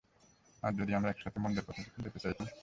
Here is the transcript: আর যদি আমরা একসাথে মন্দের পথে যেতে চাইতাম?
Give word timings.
আর 0.63 0.71
যদি 0.73 0.91
আমরা 0.93 1.09
একসাথে 1.11 1.37
মন্দের 1.39 1.65
পথে 1.67 1.81
যেতে 2.03 2.19
চাইতাম? 2.19 2.47